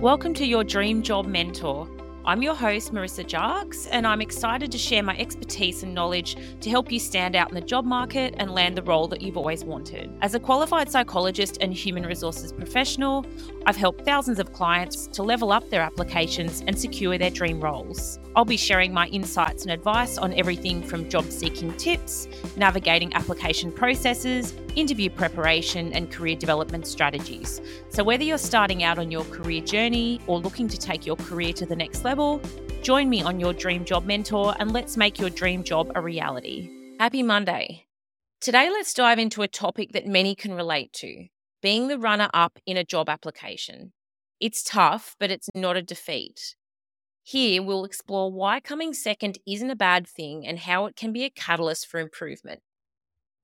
[0.00, 1.88] Welcome to your Dream Job Mentor.
[2.26, 6.70] I'm your host, Marissa Jarks, and I'm excited to share my expertise and knowledge to
[6.70, 9.62] help you stand out in the job market and land the role that you've always
[9.62, 10.10] wanted.
[10.22, 13.26] As a qualified psychologist and human resources professional,
[13.66, 18.18] I've helped thousands of clients to level up their applications and secure their dream roles.
[18.34, 23.70] I'll be sharing my insights and advice on everything from job seeking tips, navigating application
[23.70, 27.60] processes, interview preparation, and career development strategies.
[27.90, 31.52] So, whether you're starting out on your career journey or looking to take your career
[31.52, 32.13] to the next level,
[32.84, 36.70] join me on your Dream Job Mentor and let's make your dream job a reality.
[37.00, 37.86] Happy Monday.
[38.40, 41.26] Today, let's dive into a topic that many can relate to
[41.60, 43.92] being the runner up in a job application.
[44.38, 46.54] It's tough, but it's not a defeat.
[47.24, 51.24] Here, we'll explore why coming second isn't a bad thing and how it can be
[51.24, 52.60] a catalyst for improvement.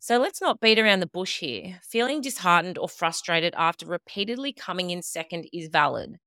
[0.00, 1.78] So let's not beat around the bush here.
[1.88, 6.18] Feeling disheartened or frustrated after repeatedly coming in second is valid.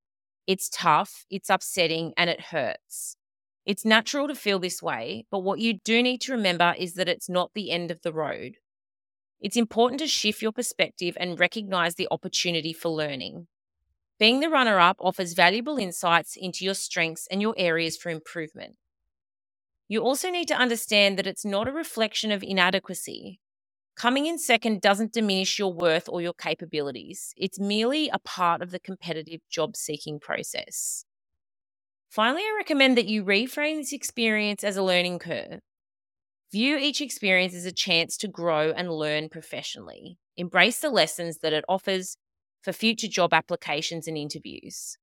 [0.50, 3.16] It's tough, it's upsetting, and it hurts.
[3.68, 7.08] It's natural to feel this way, but what you do need to remember is that
[7.08, 8.56] it's not the end of the road.
[9.40, 13.46] It's important to shift your perspective and recognize the opportunity for learning.
[14.18, 18.78] Being the runner up offers valuable insights into your strengths and your areas for improvement.
[19.88, 23.40] You also need to understand that it's not a reflection of inadequacy.
[24.00, 28.72] Coming in second doesn't diminish your worth or your capabilities, it's merely a part of
[28.72, 31.04] the competitive job seeking process.
[32.10, 35.60] Finally, I recommend that you reframe this experience as a learning curve.
[36.54, 40.18] View each experience as a chance to grow and learn professionally.
[40.38, 42.16] Embrace the lessons that it offers
[42.62, 44.96] for future job applications and interviews.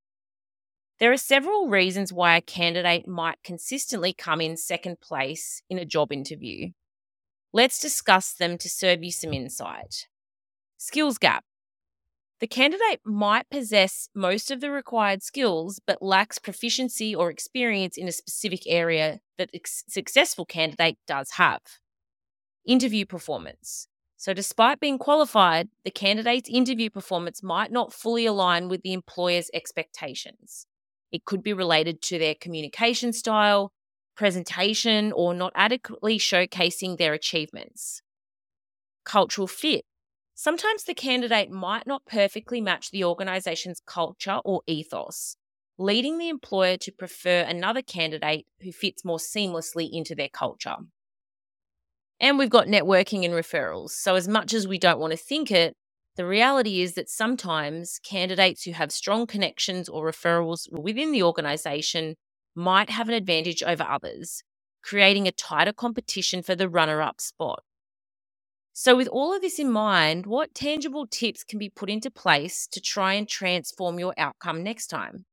[1.00, 5.84] There are several reasons why a candidate might consistently come in second place in a
[5.84, 6.70] job interview.
[7.56, 10.08] Let's discuss them to serve you some insight.
[10.76, 11.42] Skills gap.
[12.38, 18.08] The candidate might possess most of the required skills but lacks proficiency or experience in
[18.08, 21.62] a specific area that a successful candidate does have.
[22.66, 23.88] Interview performance.
[24.18, 29.48] So, despite being qualified, the candidate's interview performance might not fully align with the employer's
[29.54, 30.66] expectations.
[31.10, 33.72] It could be related to their communication style,
[34.16, 38.02] presentation, or not adequately showcasing their achievements.
[39.04, 39.84] Cultural fit.
[40.34, 45.36] Sometimes the candidate might not perfectly match the organization's culture or ethos,
[45.78, 50.76] leading the employer to prefer another candidate who fits more seamlessly into their culture.
[52.20, 53.90] And we've got networking and referrals.
[53.90, 55.74] So, as much as we don't want to think it,
[56.16, 62.16] the reality is that sometimes candidates who have strong connections or referrals within the organisation
[62.56, 64.42] might have an advantage over others,
[64.82, 67.62] creating a tighter competition for the runner up spot.
[68.72, 72.66] So, with all of this in mind, what tangible tips can be put into place
[72.72, 75.24] to try and transform your outcome next time?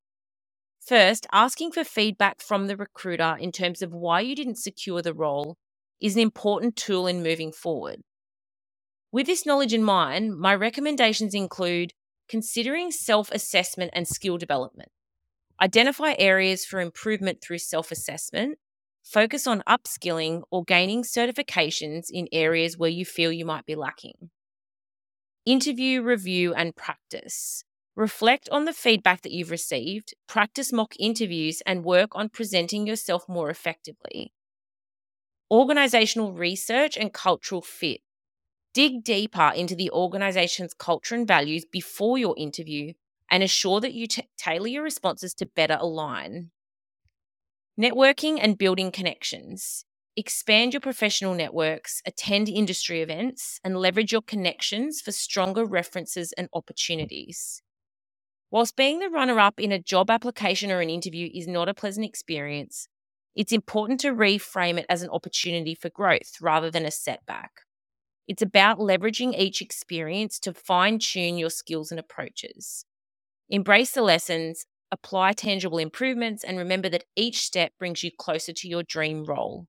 [0.80, 5.14] First, asking for feedback from the recruiter in terms of why you didn't secure the
[5.14, 5.56] role
[6.00, 8.02] is an important tool in moving forward.
[9.12, 11.92] With this knowledge in mind, my recommendations include
[12.28, 14.90] considering self assessment and skill development.
[15.60, 18.58] Identify areas for improvement through self assessment.
[19.02, 24.30] Focus on upskilling or gaining certifications in areas where you feel you might be lacking.
[25.44, 27.64] Interview, review, and practice.
[27.96, 33.28] Reflect on the feedback that you've received, practice mock interviews, and work on presenting yourself
[33.28, 34.32] more effectively
[35.50, 38.00] organizational research and cultural fit.
[38.72, 42.92] Dig deeper into the organization's culture and values before your interview
[43.30, 46.50] and assure that you t- tailor your responses to better align.
[47.80, 49.84] Networking and building connections.
[50.16, 56.48] Expand your professional networks, attend industry events, and leverage your connections for stronger references and
[56.52, 57.62] opportunities.
[58.52, 61.74] Whilst being the runner up in a job application or an interview is not a
[61.74, 62.86] pleasant experience,
[63.34, 67.62] it's important to reframe it as an opportunity for growth rather than a setback.
[68.28, 72.86] It's about leveraging each experience to fine tune your skills and approaches.
[73.50, 78.68] Embrace the lessons, apply tangible improvements, and remember that each step brings you closer to
[78.68, 79.66] your dream role.